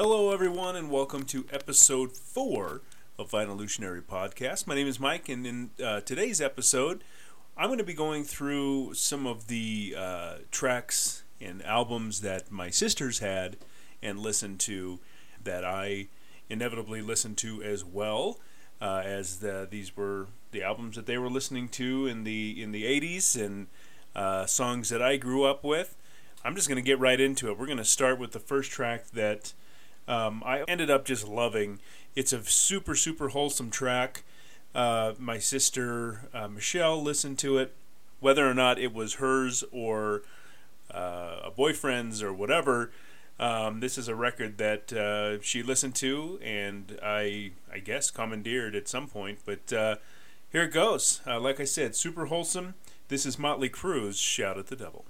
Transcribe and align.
Hello, 0.00 0.30
everyone, 0.30 0.76
and 0.76 0.92
welcome 0.92 1.24
to 1.24 1.44
episode 1.50 2.16
four 2.16 2.82
of 3.18 3.32
Vinylutionary 3.32 4.00
Podcast. 4.00 4.64
My 4.64 4.76
name 4.76 4.86
is 4.86 5.00
Mike, 5.00 5.28
and 5.28 5.44
in 5.44 5.70
uh, 5.84 6.02
today's 6.02 6.40
episode, 6.40 7.02
I'm 7.56 7.66
going 7.66 7.78
to 7.78 7.84
be 7.84 7.94
going 7.94 8.22
through 8.22 8.94
some 8.94 9.26
of 9.26 9.48
the 9.48 9.96
uh, 9.98 10.34
tracks 10.52 11.24
and 11.40 11.64
albums 11.64 12.20
that 12.20 12.48
my 12.52 12.70
sisters 12.70 13.18
had 13.18 13.56
and 14.00 14.20
listened 14.20 14.60
to 14.60 15.00
that 15.42 15.64
I 15.64 16.06
inevitably 16.48 17.02
listened 17.02 17.36
to 17.38 17.60
as 17.64 17.84
well, 17.84 18.38
uh, 18.80 19.02
as 19.04 19.40
the, 19.40 19.66
these 19.68 19.96
were 19.96 20.28
the 20.52 20.62
albums 20.62 20.94
that 20.94 21.06
they 21.06 21.18
were 21.18 21.28
listening 21.28 21.68
to 21.70 22.06
in 22.06 22.22
the 22.22 22.62
in 22.62 22.70
the 22.70 22.84
80s 22.84 23.34
and 23.34 23.66
uh, 24.14 24.46
songs 24.46 24.90
that 24.90 25.02
I 25.02 25.16
grew 25.16 25.42
up 25.42 25.64
with. 25.64 25.96
I'm 26.44 26.54
just 26.54 26.68
going 26.68 26.80
to 26.80 26.86
get 26.86 27.00
right 27.00 27.20
into 27.20 27.50
it. 27.50 27.58
We're 27.58 27.66
going 27.66 27.78
to 27.78 27.84
start 27.84 28.20
with 28.20 28.30
the 28.30 28.38
first 28.38 28.70
track 28.70 29.10
that 29.10 29.54
um, 30.08 30.42
I 30.44 30.64
ended 30.66 30.90
up 30.90 31.04
just 31.04 31.28
loving. 31.28 31.78
It's 32.16 32.32
a 32.32 32.42
super, 32.42 32.94
super 32.94 33.28
wholesome 33.28 33.70
track. 33.70 34.24
Uh, 34.74 35.12
my 35.18 35.38
sister 35.38 36.28
uh, 36.34 36.48
Michelle 36.48 37.00
listened 37.00 37.38
to 37.40 37.58
it. 37.58 37.74
Whether 38.20 38.48
or 38.48 38.54
not 38.54 38.80
it 38.80 38.92
was 38.92 39.14
hers 39.14 39.62
or 39.70 40.22
uh, 40.92 41.40
a 41.44 41.50
boyfriend's 41.50 42.20
or 42.22 42.32
whatever, 42.32 42.90
um, 43.38 43.78
this 43.78 43.96
is 43.96 44.08
a 44.08 44.14
record 44.16 44.58
that 44.58 44.92
uh, 44.92 45.40
she 45.40 45.62
listened 45.62 45.94
to, 45.96 46.40
and 46.42 46.98
I, 47.02 47.52
I 47.72 47.78
guess, 47.78 48.10
commandeered 48.10 48.74
at 48.74 48.88
some 48.88 49.06
point. 49.06 49.38
But 49.44 49.72
uh, 49.72 49.96
here 50.50 50.64
it 50.64 50.72
goes. 50.72 51.20
Uh, 51.26 51.38
like 51.38 51.60
I 51.60 51.64
said, 51.64 51.94
super 51.94 52.26
wholesome. 52.26 52.74
This 53.06 53.24
is 53.24 53.38
Motley 53.38 53.68
Crue's 53.68 54.18
"Shout 54.18 54.58
at 54.58 54.66
the 54.66 54.76
Devil." 54.76 55.04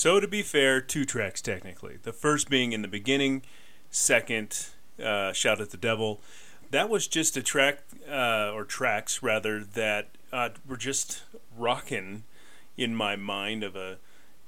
So 0.00 0.18
to 0.18 0.26
be 0.26 0.40
fair, 0.40 0.80
two 0.80 1.04
tracks 1.04 1.42
technically. 1.42 1.98
The 2.02 2.14
first 2.14 2.48
being 2.48 2.72
in 2.72 2.80
the 2.80 2.88
beginning, 2.88 3.42
second, 3.90 4.68
uh, 4.98 5.34
"Shout 5.34 5.60
at 5.60 5.72
the 5.72 5.76
Devil." 5.76 6.22
That 6.70 6.88
was 6.88 7.06
just 7.06 7.36
a 7.36 7.42
track, 7.42 7.80
uh, 8.08 8.50
or 8.50 8.64
tracks 8.64 9.22
rather, 9.22 9.62
that 9.62 10.08
uh, 10.32 10.48
were 10.66 10.78
just 10.78 11.24
rocking 11.54 12.24
in 12.78 12.94
my 12.94 13.14
mind 13.14 13.62
of 13.62 13.76
a 13.76 13.98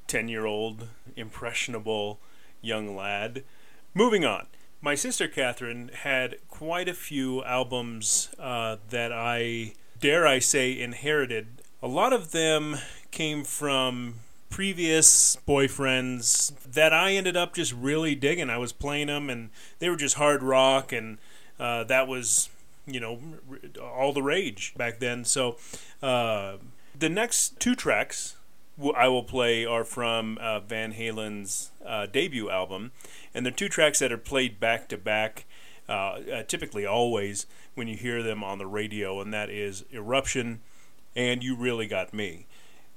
ten-year-old 0.07 0.89
impressionable 1.17 2.19
young 2.63 2.97
lad. 2.97 3.45
Moving 3.93 4.25
on. 4.25 4.47
My 4.81 4.95
sister 4.95 5.29
Catherine 5.29 5.91
had 5.93 6.37
quite 6.49 6.89
a 6.89 6.95
few 6.95 7.45
albums 7.45 8.31
uh, 8.39 8.79
that 8.89 9.13
I, 9.13 9.75
dare 10.01 10.27
I 10.27 10.39
say, 10.39 10.81
inherited. 10.81 11.61
A 11.83 11.89
lot 11.89 12.15
of 12.15 12.33
them 12.33 12.79
came 13.11 13.45
from 13.45 14.21
previous 14.53 15.39
boyfriends 15.49 16.53
that 16.73 16.93
I 16.93 17.13
ended 17.13 17.37
up 17.37 17.55
just 17.55 17.73
really 17.73 18.15
digging. 18.15 18.51
I 18.51 18.59
was 18.59 18.73
playing 18.73 19.07
them, 19.07 19.31
and 19.31 19.49
they 19.79 19.89
were 19.89 19.97
just 19.97 20.17
hard 20.17 20.43
rock, 20.43 20.93
and 20.93 21.19
uh, 21.59 21.85
that 21.85 22.07
was, 22.07 22.51
you 22.87 23.01
know, 23.01 23.19
all 23.83 24.13
the 24.13 24.23
rage 24.23 24.75
back 24.77 25.01
then. 25.01 25.25
So 25.25 25.57
uh, 26.03 26.59
the 26.97 27.09
next 27.09 27.59
two 27.59 27.75
tracks 27.75 28.37
I 28.95 29.09
will 29.09 29.23
play 29.23 29.65
are 29.65 29.85
from 29.85 30.39
uh, 30.39 30.61
Van 30.61 30.93
Halen's 30.93 31.71
uh, 31.85 32.07
debut 32.07 32.51
album, 32.51 32.93
and 33.35 33.47
they're 33.47 33.53
two 33.53 33.71
tracks 33.71 33.99
that 34.01 34.13
are 34.13 34.19
played 34.19 34.61
back 34.61 34.87
to 34.91 34.99
back, 34.99 35.47
uh, 35.89 35.93
uh, 35.93 36.43
typically 36.43 36.85
always 36.85 37.47
when 37.75 37.89
you 37.89 37.97
hear 37.97 38.23
them 38.23 38.45
on 38.45 38.59
the 38.59 38.67
radio, 38.67 39.19
and 39.21 39.33
that 39.33 39.49
is 39.49 39.85
Eruption 39.93 40.61
and 41.17 41.43
You 41.43 41.57
Really 41.57 41.87
Got 41.87 42.13
Me. 42.13 42.47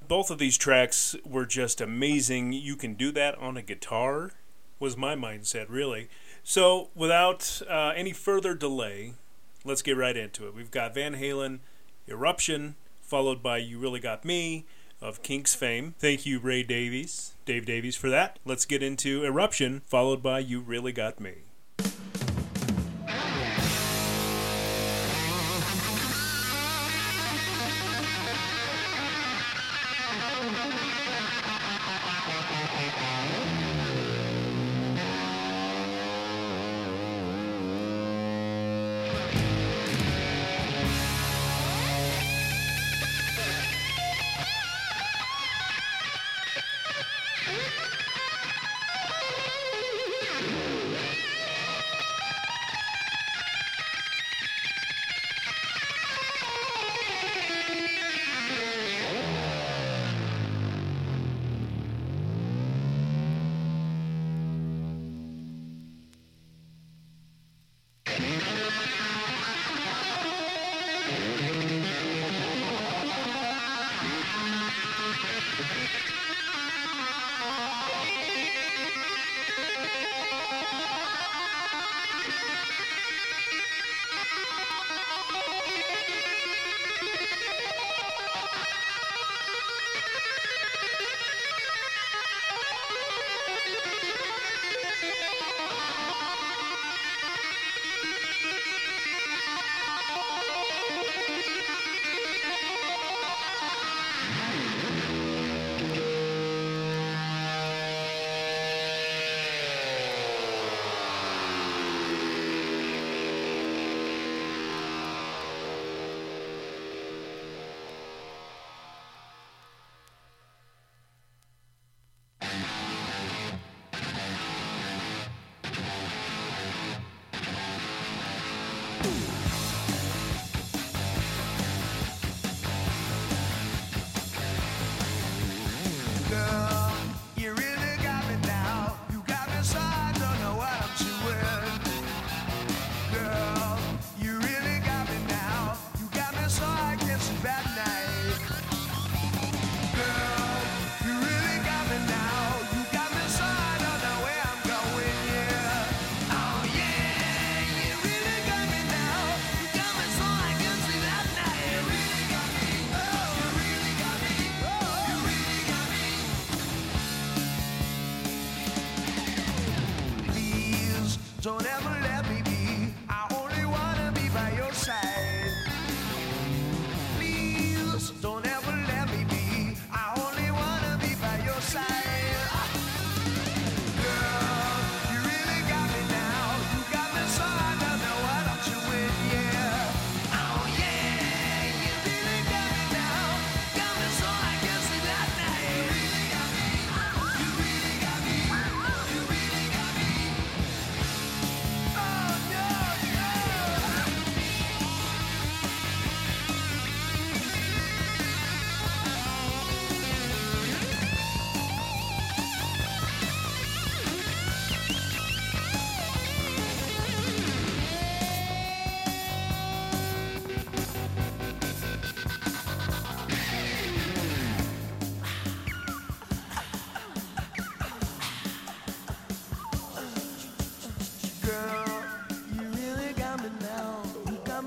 Both 0.08 0.30
of 0.30 0.38
these 0.38 0.56
tracks 0.56 1.16
were 1.24 1.46
just 1.46 1.80
amazing. 1.80 2.52
You 2.52 2.76
can 2.76 2.94
do 2.94 3.10
that 3.12 3.36
on 3.38 3.56
a 3.56 3.62
guitar, 3.62 4.32
was 4.78 4.96
my 4.96 5.14
mindset, 5.16 5.66
really. 5.68 6.08
So, 6.44 6.90
without 6.94 7.62
uh, 7.68 7.92
any 7.96 8.12
further 8.12 8.54
delay, 8.54 9.14
let's 9.64 9.82
get 9.82 9.96
right 9.96 10.16
into 10.16 10.46
it. 10.46 10.54
We've 10.54 10.70
got 10.70 10.94
Van 10.94 11.16
Halen, 11.16 11.58
Eruption, 12.08 12.76
followed 13.02 13.42
by 13.42 13.58
You 13.58 13.78
Really 13.78 14.00
Got 14.00 14.24
Me 14.24 14.64
of 15.00 15.22
Kinks 15.22 15.54
fame. 15.54 15.94
Thank 15.98 16.24
you, 16.24 16.38
Ray 16.38 16.62
Davies, 16.62 17.34
Dave 17.44 17.66
Davies, 17.66 17.96
for 17.96 18.10
that. 18.10 18.38
Let's 18.44 18.64
get 18.64 18.82
into 18.82 19.24
Eruption, 19.24 19.82
followed 19.86 20.22
by 20.22 20.38
You 20.38 20.60
Really 20.60 20.92
Got 20.92 21.20
Me. 21.20 21.45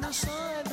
coração 0.10 0.69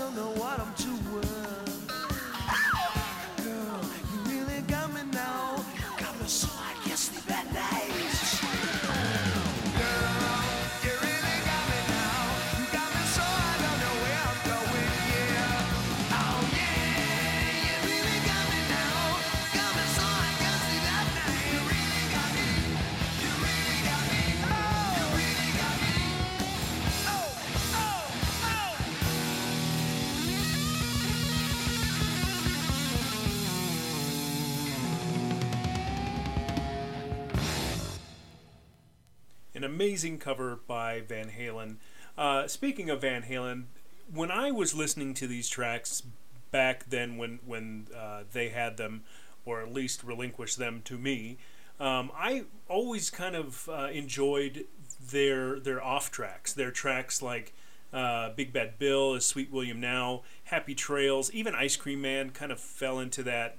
amazing 39.67 40.19
cover 40.19 40.61
by 40.67 41.03
Van 41.03 41.29
Halen. 41.29 41.77
Uh, 42.17 42.47
speaking 42.47 42.89
of 42.89 43.03
Van 43.03 43.25
Halen, 43.25 43.65
when 44.13 44.31
I 44.31 44.51
was 44.51 44.75
listening 44.75 45.13
to 45.15 45.27
these 45.27 45.49
tracks 45.49 46.03
back 46.51 46.89
then, 46.89 47.19
when 47.19 47.41
when 47.45 47.89
uh, 47.95 48.23
they 48.33 48.49
had 48.49 48.79
them, 48.79 49.03
or 49.45 49.61
at 49.61 49.73
least 49.73 50.03
relinquished 50.03 50.57
them 50.57 50.81
to 50.85 50.97
me, 50.97 51.37
um, 51.79 52.11
I 52.17 52.45
always 52.69 53.11
kind 53.11 53.37
of 53.37 53.69
uh, 53.69 53.89
enjoyed 53.93 54.65
their 55.11 55.61
their 55.61 55.83
off 55.83 56.11
tracks, 56.11 56.53
their 56.53 56.71
tracks 56.71 57.21
like 57.21 57.53
uh, 57.93 58.31
Big 58.31 58.53
Bad 58.53 58.79
Bill, 58.79 59.15
Is 59.15 59.27
Sweet 59.27 59.51
William 59.53 59.81
Now, 59.81 60.23
Happy 60.45 60.75
Trails, 60.75 61.31
even 61.33 61.55
Ice 61.55 61.77
Cream 61.77 62.01
Man 62.01 62.31
kind 62.31 62.53
of 62.53 62.61
fell 62.61 62.99
into 62.99 63.23
that 63.25 63.59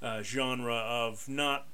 uh, 0.00 0.22
genre 0.22 0.74
of 0.74 1.28
not 1.28 1.66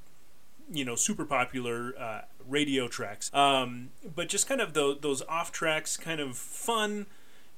you 0.71 0.85
know 0.85 0.95
super 0.95 1.25
popular 1.25 1.95
uh, 1.99 2.21
radio 2.49 2.89
tracks, 2.89 3.33
um, 3.35 3.91
but 4.15 4.29
just 4.29 4.49
kind 4.49 4.61
of 4.61 4.75
the, 4.75 4.97
those 5.01 5.23
off 5.29 5.53
tracks, 5.53 5.97
kind 5.97 6.21
of 6.21 6.37
fun 6.37 7.07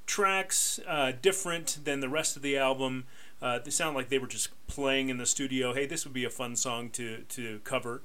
tracks, 0.07 0.81
uh, 0.87 1.13
different 1.23 1.79
than 1.85 2.01
the 2.01 2.09
rest 2.09 2.37
of 2.37 2.43
the 2.43 2.57
album. 2.57 3.05
Uh, 3.41 3.59
they 3.59 3.71
sound 3.71 3.97
like 3.97 4.09
they 4.09 4.19
were 4.19 4.27
just 4.27 4.51
playing 4.67 5.09
in 5.09 5.19
the 5.19 5.27
studio. 5.27 5.73
Hey, 5.73 5.87
this 5.87 6.05
would 6.05 6.13
be 6.13 6.25
a 6.25 6.31
fun 6.31 6.57
song 6.57 6.91
to 6.91 7.23
to 7.29 7.61
cover. 7.65 8.03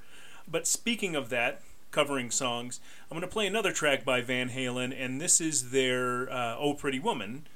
But 0.48 0.68
speaking 0.68 1.16
of 1.16 1.30
that, 1.30 1.62
covering 1.92 2.32
songs, 2.32 2.80
I'm 3.10 3.18
going 3.18 3.28
to 3.28 3.34
play 3.34 3.48
another 3.48 3.72
track 3.72 4.06
by 4.06 4.22
Van 4.22 4.50
Halen, 4.50 4.94
and 4.98 5.20
this 5.20 5.42
is 5.42 5.72
their 5.72 6.32
uh, 6.32 6.56
"Oh 6.58 6.74
Pretty 6.74 7.00
Woman." 7.00 7.48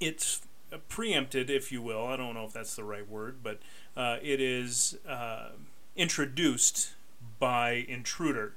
It's 0.00 0.42
preempted, 0.88 1.50
if 1.50 1.72
you 1.72 1.82
will. 1.82 2.06
I 2.06 2.16
don't 2.16 2.34
know 2.34 2.44
if 2.44 2.52
that's 2.52 2.74
the 2.74 2.84
right 2.84 3.08
word, 3.08 3.38
but 3.42 3.60
uh, 3.96 4.18
it 4.22 4.40
is 4.40 4.98
uh, 5.08 5.50
introduced 5.96 6.92
by 7.38 7.84
Intruder, 7.88 8.54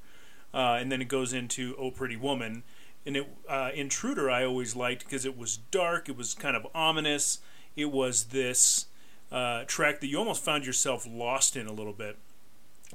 uh, 0.57 0.77
and 0.79 0.91
then 0.91 1.01
it 1.01 1.07
goes 1.07 1.33
into 1.33 1.75
"Oh 1.77 1.91
Pretty 1.91 2.17
Woman." 2.17 2.63
And 3.05 3.15
it, 3.15 3.27
uh, 3.47 3.69
Intruder, 3.73 4.29
I 4.29 4.43
always 4.43 4.75
liked 4.75 5.05
because 5.05 5.23
it 5.23 5.37
was 5.37 5.55
dark. 5.55 6.09
It 6.09 6.17
was 6.17 6.33
kind 6.33 6.57
of 6.57 6.65
ominous. 6.73 7.39
It 7.75 7.91
was 7.91 8.25
this 8.25 8.87
uh, 9.31 9.63
track 9.65 10.01
that 10.01 10.07
you 10.07 10.17
almost 10.17 10.43
found 10.43 10.65
yourself 10.65 11.07
lost 11.09 11.55
in 11.55 11.67
a 11.67 11.71
little 11.71 11.93
bit. 11.93 12.17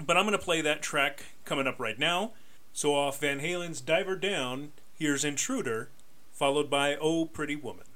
But 0.04 0.16
I'm 0.16 0.24
going 0.24 0.38
to 0.38 0.44
play 0.44 0.60
that 0.60 0.82
track 0.82 1.24
coming 1.44 1.66
up 1.66 1.78
right 1.78 1.98
now. 1.98 2.32
So 2.72 2.94
off 2.94 3.20
Van 3.20 3.38
Halen's 3.38 3.80
Diver 3.80 4.16
Down, 4.16 4.72
here's 4.92 5.24
Intruder, 5.24 5.90
followed 6.32 6.68
by 6.68 6.96
Oh 6.96 7.26
Pretty 7.26 7.56
Woman. 7.56 7.86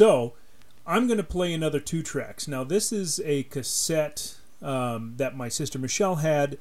So 0.00 0.32
I'm 0.86 1.06
going 1.08 1.18
to 1.18 1.22
play 1.22 1.52
another 1.52 1.78
two 1.78 2.02
tracks. 2.02 2.48
Now, 2.48 2.64
this 2.64 2.90
is 2.90 3.20
a 3.22 3.42
cassette 3.42 4.36
um, 4.62 5.12
that 5.18 5.36
my 5.36 5.50
sister 5.50 5.78
Michelle 5.78 6.14
had. 6.14 6.56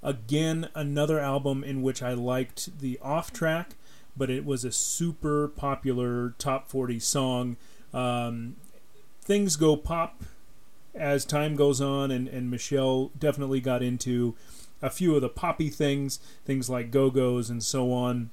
Again, 0.00 0.68
another 0.76 1.18
album 1.18 1.64
in 1.64 1.82
which 1.82 2.04
I 2.04 2.12
liked 2.12 2.78
the 2.78 3.00
off 3.02 3.32
track, 3.32 3.70
but 4.16 4.30
it 4.30 4.44
was 4.44 4.64
a 4.64 4.70
super 4.70 5.48
popular 5.48 6.36
top 6.38 6.70
40 6.70 7.00
song. 7.00 7.56
Um, 7.92 8.54
things 9.22 9.56
go 9.56 9.76
pop 9.76 10.22
as 10.94 11.24
time 11.24 11.56
goes 11.56 11.80
on, 11.80 12.12
and, 12.12 12.28
and 12.28 12.48
Michelle 12.48 13.10
definitely 13.18 13.60
got 13.60 13.82
into 13.82 14.36
a 14.80 14.88
few 14.88 15.16
of 15.16 15.20
the 15.20 15.28
poppy 15.28 15.68
things, 15.68 16.20
things 16.44 16.70
like 16.70 16.92
Go 16.92 17.10
Go's 17.10 17.50
and 17.50 17.60
so 17.60 17.92
on. 17.92 18.30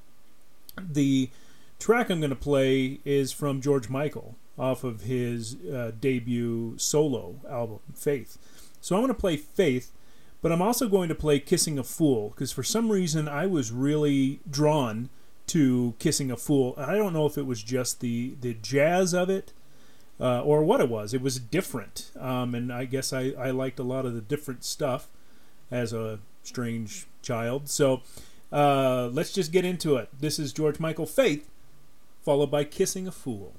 The 0.77 1.31
track 1.79 2.11
I'm 2.11 2.19
going 2.19 2.29
to 2.29 2.35
play 2.35 2.99
is 3.03 3.31
from 3.31 3.59
George 3.59 3.89
Michael 3.89 4.35
off 4.57 4.83
of 4.83 5.01
his 5.01 5.55
uh, 5.65 5.91
debut 5.99 6.77
solo 6.77 7.35
album, 7.49 7.79
Faith. 7.95 8.37
So 8.79 8.95
I'm 8.95 9.01
going 9.01 9.13
to 9.13 9.19
play 9.19 9.37
Faith, 9.37 9.91
but 10.41 10.51
I'm 10.51 10.61
also 10.61 10.87
going 10.87 11.09
to 11.09 11.15
play 11.15 11.39
Kissing 11.39 11.77
a 11.79 11.83
Fool 11.83 12.29
because 12.29 12.51
for 12.51 12.63
some 12.63 12.91
reason 12.91 13.27
I 13.27 13.47
was 13.47 13.71
really 13.71 14.39
drawn 14.49 15.09
to 15.47 15.95
Kissing 15.99 16.31
a 16.31 16.37
Fool. 16.37 16.73
I 16.77 16.95
don't 16.95 17.13
know 17.13 17.25
if 17.25 17.37
it 17.37 17.45
was 17.45 17.63
just 17.63 17.99
the, 17.99 18.35
the 18.41 18.53
jazz 18.53 19.13
of 19.13 19.29
it 19.29 19.53
uh, 20.19 20.41
or 20.41 20.63
what 20.63 20.81
it 20.81 20.89
was. 20.89 21.13
It 21.13 21.21
was 21.21 21.39
different, 21.39 22.11
um, 22.19 22.53
and 22.55 22.71
I 22.71 22.85
guess 22.85 23.11
I, 23.11 23.33
I 23.37 23.51
liked 23.51 23.79
a 23.79 23.83
lot 23.83 24.05
of 24.05 24.13
the 24.13 24.21
different 24.21 24.63
stuff 24.63 25.07
as 25.69 25.93
a 25.93 26.19
strange 26.43 27.07
child. 27.21 27.69
So 27.69 28.01
uh, 28.51 29.07
let's 29.07 29.31
just 29.31 29.51
get 29.51 29.65
into 29.65 29.95
it. 29.95 30.09
This 30.17 30.37
is 30.37 30.53
George 30.53 30.79
Michael 30.79 31.05
Faith, 31.05 31.49
followed 32.23 32.51
by 32.51 32.63
Kissing 32.63 33.07
a 33.07 33.11
Fool. 33.11 33.53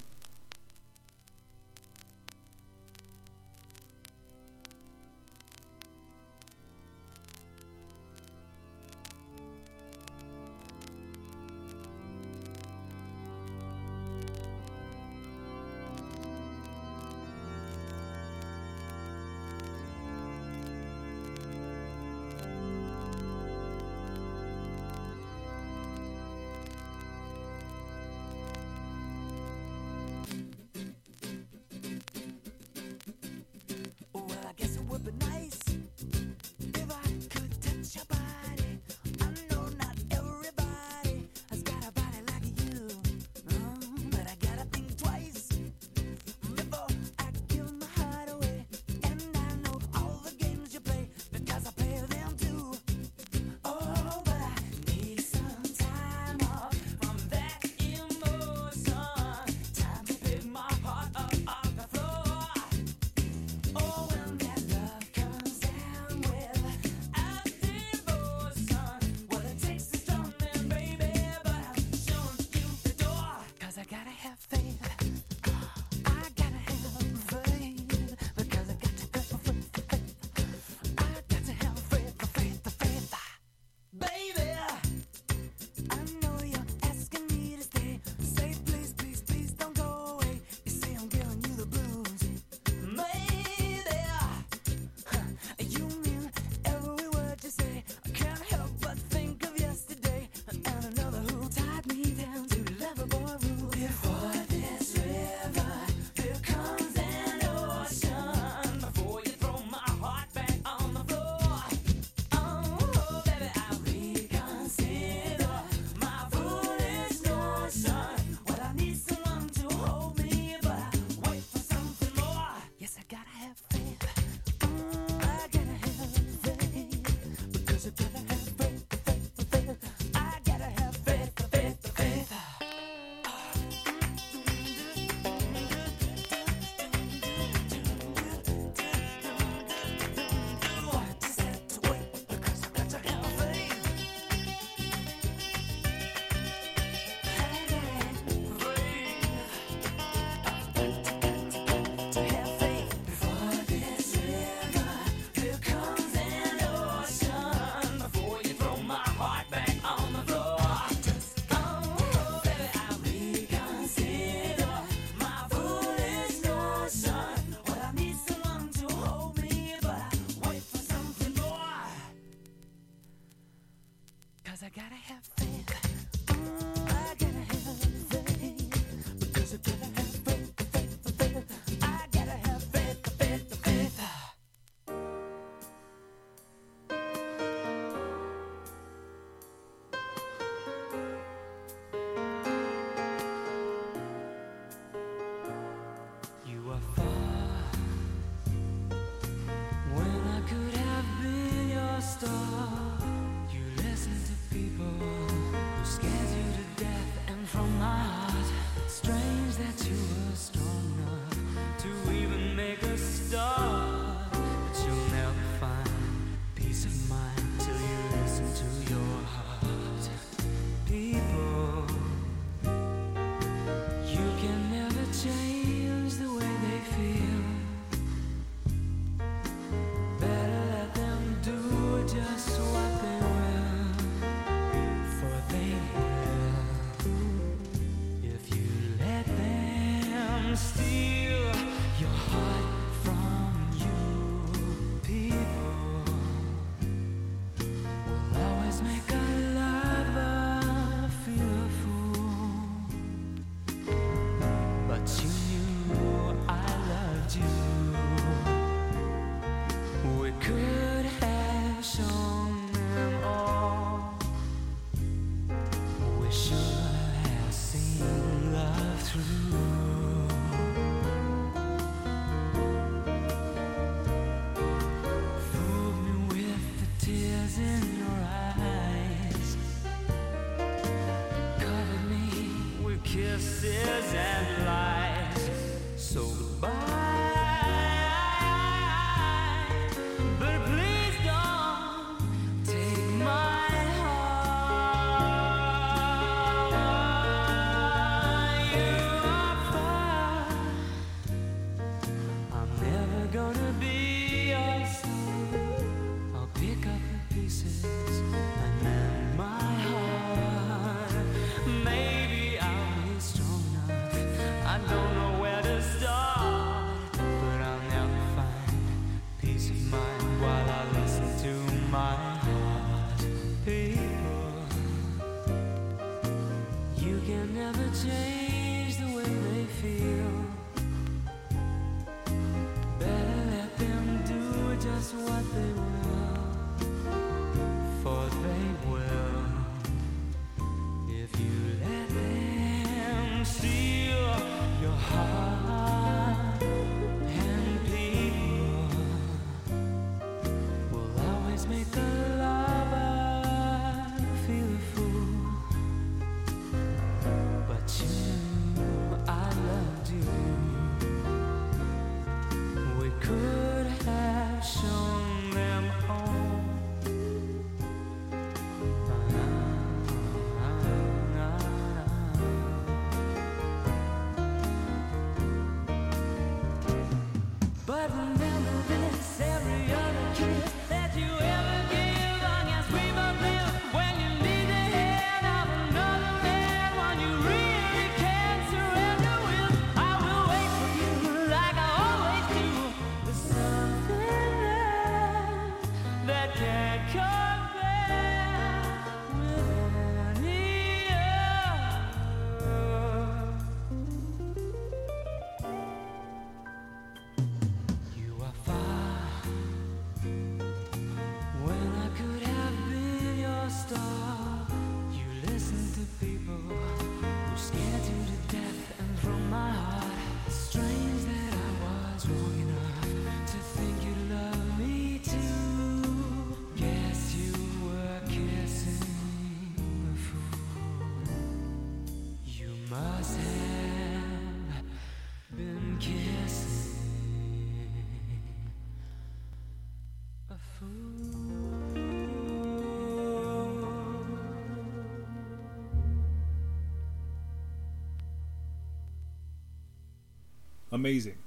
Amazing. 451.03 451.39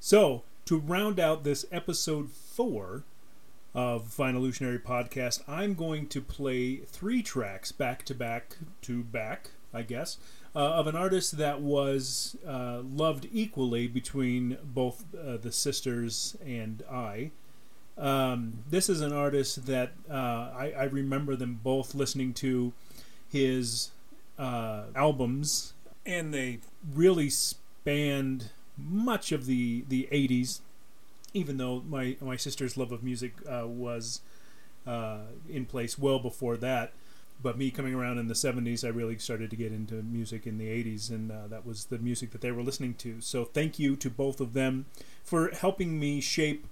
So, 0.00 0.42
to 0.64 0.80
round 0.80 1.20
out 1.20 1.44
this 1.44 1.64
episode 1.70 2.28
four 2.28 3.04
of 3.72 4.08
Vinylutionary 4.08 4.82
Podcast, 4.82 5.44
I'm 5.46 5.74
going 5.74 6.08
to 6.08 6.20
play 6.20 6.78
three 6.78 7.22
tracks 7.22 7.70
back 7.70 8.04
to 8.06 8.16
back 8.16 8.56
to 8.82 9.04
back, 9.04 9.50
I 9.72 9.82
guess, 9.82 10.18
uh, 10.56 10.58
of 10.58 10.88
an 10.88 10.96
artist 10.96 11.38
that 11.38 11.60
was 11.60 12.36
uh, 12.44 12.80
loved 12.82 13.28
equally 13.32 13.86
between 13.86 14.58
both 14.64 15.04
uh, 15.14 15.36
the 15.36 15.52
sisters 15.52 16.36
and 16.44 16.82
I. 16.90 17.30
Um, 17.96 18.64
this 18.68 18.88
is 18.88 19.02
an 19.02 19.12
artist 19.12 19.66
that 19.66 19.92
uh, 20.10 20.50
I, 20.52 20.74
I 20.76 20.84
remember 20.86 21.36
them 21.36 21.60
both 21.62 21.94
listening 21.94 22.34
to 22.34 22.72
his 23.28 23.92
uh, 24.36 24.86
albums, 24.96 25.74
and 26.04 26.34
they 26.34 26.58
really 26.92 27.30
spanned 27.30 28.50
much 28.78 29.32
of 29.32 29.46
the, 29.46 29.84
the 29.88 30.08
80s, 30.12 30.60
even 31.34 31.56
though 31.56 31.82
my, 31.88 32.16
my 32.20 32.36
sister's 32.36 32.76
love 32.76 32.92
of 32.92 33.02
music 33.02 33.34
uh, 33.48 33.66
was 33.66 34.20
uh, 34.86 35.18
in 35.48 35.66
place 35.66 35.98
well 35.98 36.18
before 36.18 36.56
that. 36.58 36.92
But 37.42 37.58
me 37.58 37.70
coming 37.70 37.94
around 37.94 38.18
in 38.18 38.28
the 38.28 38.34
70s, 38.34 38.82
I 38.82 38.88
really 38.88 39.18
started 39.18 39.50
to 39.50 39.56
get 39.56 39.70
into 39.70 39.96
music 39.96 40.46
in 40.46 40.56
the 40.56 40.68
80s, 40.68 41.10
and 41.10 41.30
uh, 41.30 41.46
that 41.48 41.66
was 41.66 41.86
the 41.86 41.98
music 41.98 42.30
that 42.30 42.40
they 42.40 42.50
were 42.50 42.62
listening 42.62 42.94
to. 42.94 43.20
So 43.20 43.44
thank 43.44 43.78
you 43.78 43.94
to 43.96 44.08
both 44.08 44.40
of 44.40 44.54
them 44.54 44.86
for 45.22 45.50
helping 45.50 46.00
me 46.00 46.20
shape 46.22 46.66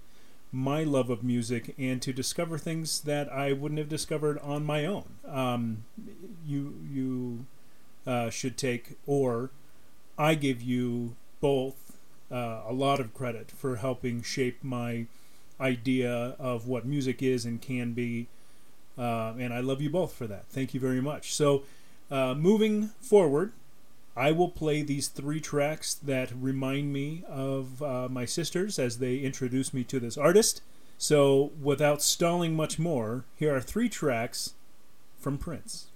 my 0.51 0.83
love 0.83 1.09
of 1.09 1.23
music 1.23 1.75
and 1.77 2.01
to 2.01 2.13
discover 2.13 2.57
things 2.57 3.01
that 3.01 3.31
I 3.31 3.51
wouldn't 3.51 3.77
have 3.77 3.89
discovered 3.89 4.39
on 4.39 4.65
my 4.65 4.85
own. 4.85 5.03
Um, 5.27 5.83
you 6.45 6.75
you 6.89 7.45
uh, 8.07 8.29
should 8.29 8.57
take, 8.57 8.97
or 9.05 9.51
I 10.17 10.35
give 10.35 10.61
you 10.61 11.15
both 11.41 11.84
uh, 12.31 12.61
a 12.67 12.73
lot 12.73 12.99
of 12.99 13.13
credit 13.13 13.51
for 13.51 13.77
helping 13.77 14.21
shape 14.21 14.63
my 14.63 15.05
idea 15.59 16.35
of 16.39 16.67
what 16.67 16.85
music 16.85 17.21
is 17.21 17.45
and 17.45 17.61
can 17.61 17.93
be. 17.93 18.27
Uh, 18.97 19.33
and 19.39 19.53
I 19.53 19.59
love 19.59 19.81
you 19.81 19.89
both 19.89 20.13
for 20.13 20.27
that. 20.27 20.45
Thank 20.47 20.73
you 20.73 20.79
very 20.79 21.01
much. 21.01 21.33
So, 21.33 21.63
uh, 22.09 22.33
moving 22.33 22.89
forward, 22.99 23.51
I 24.15 24.31
will 24.31 24.49
play 24.49 24.81
these 24.81 25.07
three 25.09 25.41
tracks 25.41 25.93
that 25.93 26.31
remind 26.39 26.93
me 26.93 27.23
of 27.27 27.81
uh, 27.81 28.07
my 28.09 28.25
sisters 28.25 28.79
as 28.79 28.99
they 28.99 29.17
introduce 29.17 29.73
me 29.73 29.83
to 29.85 29.99
this 29.99 30.17
artist. 30.17 30.61
So, 30.97 31.51
without 31.61 32.01
stalling 32.01 32.55
much 32.55 32.79
more, 32.79 33.25
here 33.35 33.53
are 33.53 33.61
three 33.61 33.89
tracks 33.89 34.53
from 35.19 35.37
Prince. 35.37 35.87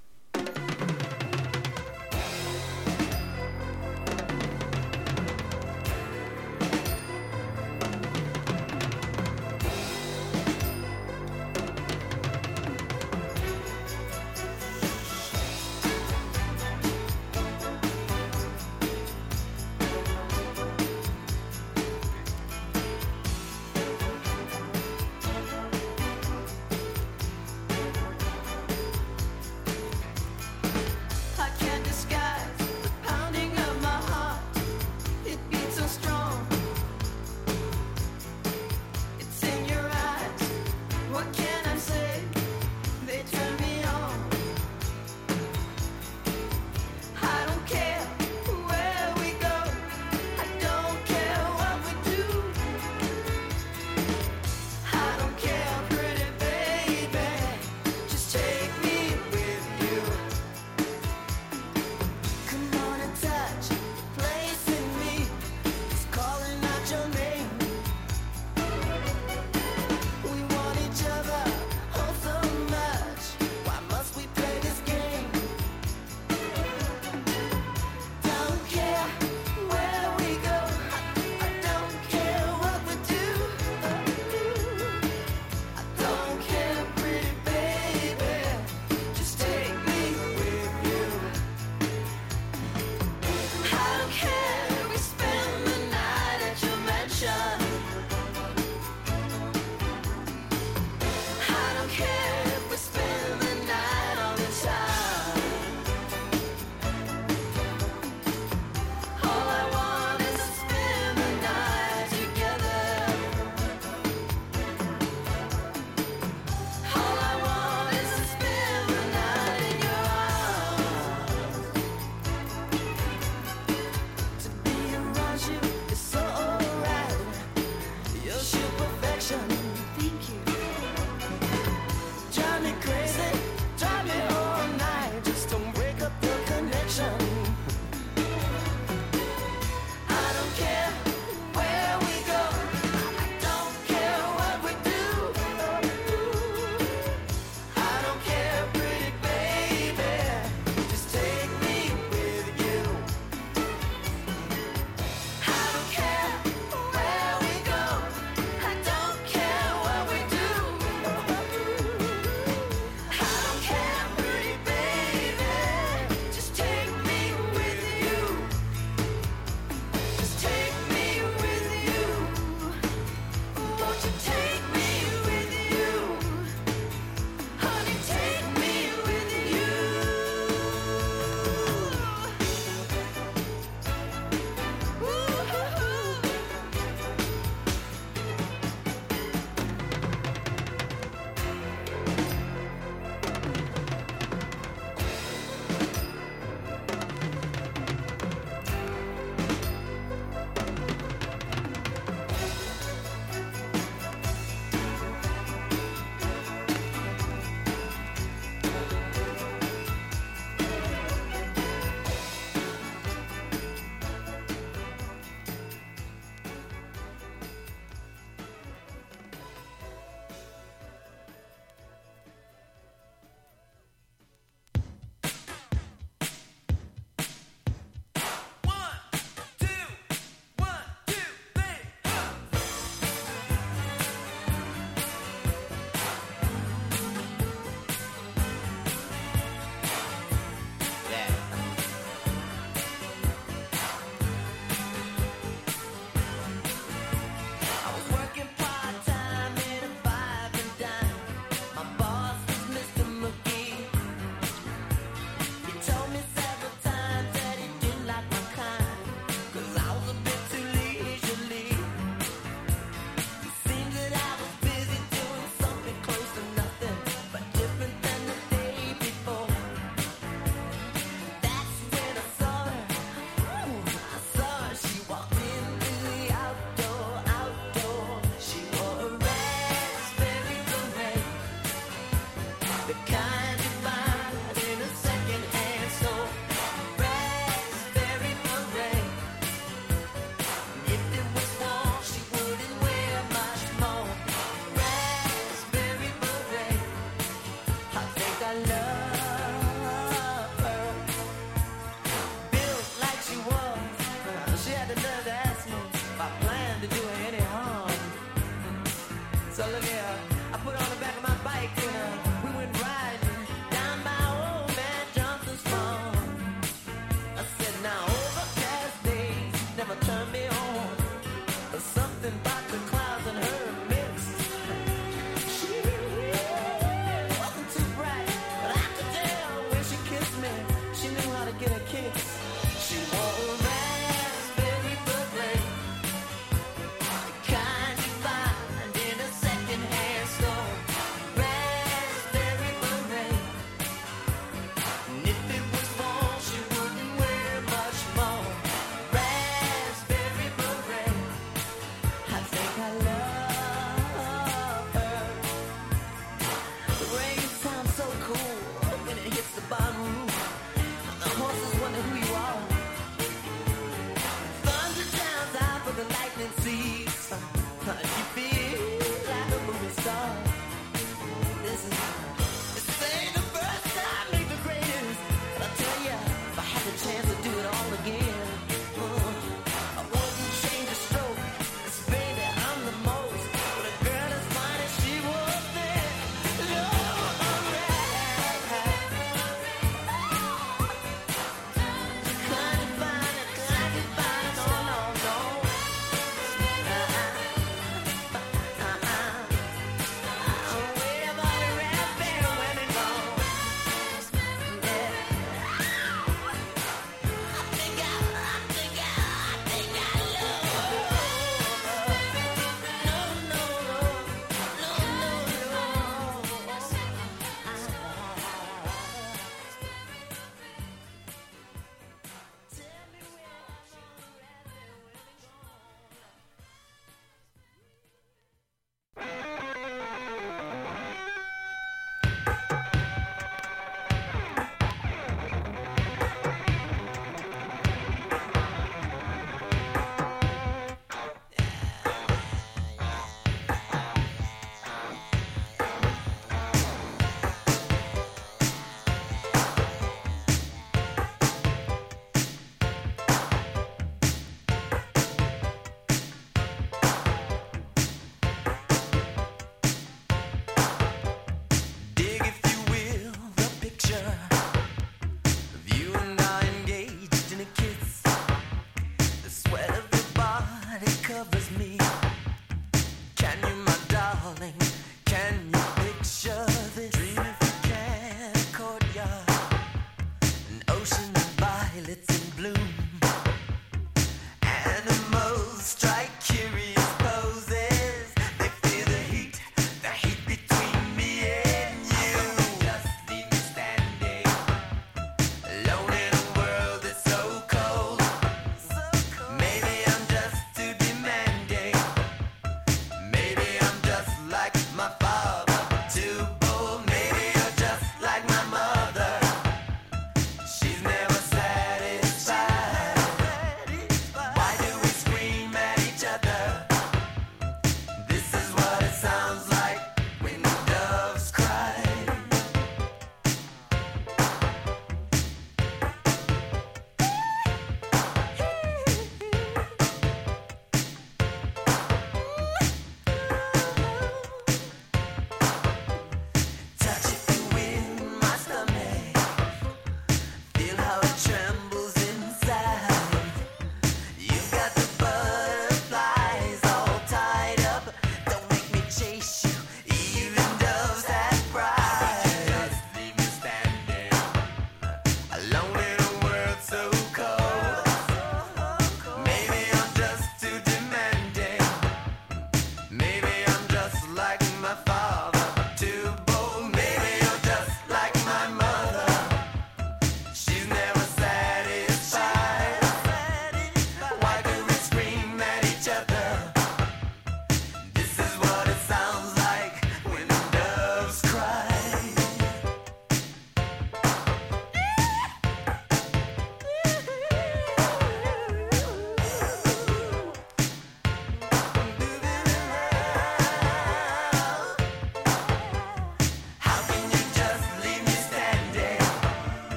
I 298.49 298.53
love. 298.53 298.88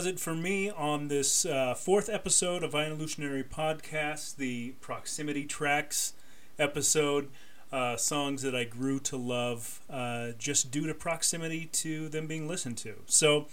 Does 0.00 0.06
it 0.06 0.18
for 0.18 0.34
me 0.34 0.70
on 0.70 1.08
this 1.08 1.44
uh, 1.44 1.74
fourth 1.74 2.08
episode 2.08 2.62
of 2.62 2.72
Vinylutionary 2.72 3.46
Podcast, 3.46 4.36
the 4.36 4.70
proximity 4.80 5.44
tracks. 5.44 6.14
episode. 6.58 7.28
Uh, 7.70 7.98
songs 7.98 8.40
that 8.40 8.54
I 8.54 8.64
grew 8.64 8.98
to 9.00 9.18
love 9.18 9.82
uh, 9.90 10.28
just 10.38 10.70
due 10.70 10.86
to 10.86 10.94
proximity 10.94 11.66
to 11.66 12.08
them 12.08 12.26
being 12.26 12.48
listened 12.48 12.78
to. 12.78 12.94
So, 13.04 13.48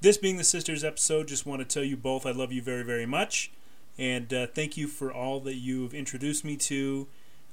this 0.00 0.16
being 0.16 0.38
the 0.38 0.42
Sisters 0.42 0.82
episode, 0.82 1.28
just 1.28 1.46
want 1.46 1.60
to 1.60 1.64
tell 1.64 1.84
you 1.84 1.96
both 1.96 2.26
I 2.26 2.32
love 2.32 2.50
you 2.50 2.60
very, 2.60 2.82
very 2.82 3.06
much. 3.06 3.52
And 3.96 4.34
uh, 4.34 4.48
thank 4.48 4.76
you 4.76 4.88
for 4.88 5.12
all 5.12 5.38
that 5.38 5.54
you've 5.54 5.94
introduced 5.94 6.44
me 6.44 6.56
to. 6.56 7.06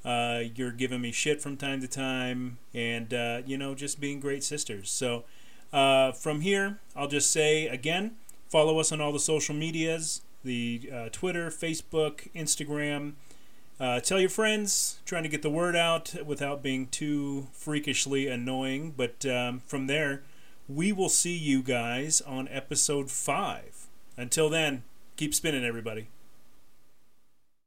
Uh, 0.04 0.42
you're 0.56 0.72
giving 0.72 1.02
me 1.02 1.12
shit 1.12 1.40
from 1.40 1.56
time 1.56 1.80
to 1.82 1.88
time, 1.88 2.58
and, 2.74 3.14
uh, 3.14 3.42
you 3.46 3.60
know, 3.60 3.76
just 3.76 4.00
being 4.00 4.20
great 4.20 4.44
sisters. 4.44 4.90
So, 4.90 5.24
uh, 5.74 6.12
from 6.12 6.42
here, 6.42 6.80
I'll 6.96 7.08
just 7.08 7.32
say 7.32 7.68
again 7.68 8.16
follow 8.50 8.80
us 8.80 8.92
on 8.92 9.00
all 9.00 9.14
the 9.14 9.20
social 9.20 9.56
medias 9.56 10.22
the 10.44 10.90
uh, 10.94 11.10
Twitter, 11.12 11.50
Facebook, 11.50 12.32
Instagram. 12.34 13.14
Uh, 13.80 14.00
tell 14.00 14.20
your 14.20 14.30
friends, 14.30 15.00
trying 15.06 15.24
to 15.24 15.30
get 15.30 15.42
the 15.42 15.50
word 15.50 15.76
out 15.76 16.14
without 16.26 16.62
being 16.62 16.88
too 16.88 17.48
freakishly 17.52 18.28
annoying. 18.28 18.94
But 18.96 19.26
um, 19.26 19.62
from 19.66 19.88
there, 19.88 20.24
we 20.68 20.92
will 20.92 21.10
see 21.10 21.36
you 21.36 21.64
guys 21.64 22.22
on 22.22 22.48
episode 22.50 23.10
5. 23.10 23.88
Until 24.18 24.50
then, 24.50 24.84
keep 25.16 25.34
spinning, 25.34 25.66
everybody. 25.66 26.08